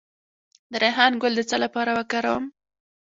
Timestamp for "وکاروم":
1.97-2.45